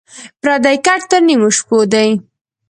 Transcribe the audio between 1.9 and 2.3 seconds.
دى.